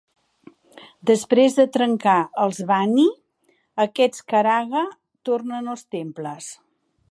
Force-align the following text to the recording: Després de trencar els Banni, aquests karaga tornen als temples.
Després 1.09 1.57
de 1.57 1.65
trencar 1.75 2.15
els 2.45 2.63
Banni, 2.71 3.05
aquests 3.87 4.25
karaga 4.35 4.83
tornen 5.31 5.73
als 5.75 5.89
temples. 5.97 6.53